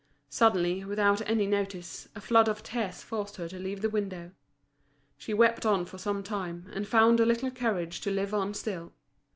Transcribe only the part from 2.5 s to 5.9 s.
tears forced her to leave the window. She wept on